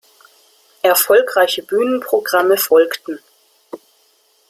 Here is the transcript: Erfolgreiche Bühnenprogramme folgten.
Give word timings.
Erfolgreiche 0.81 1.61
Bühnenprogramme 1.61 2.57
folgten. 2.57 3.19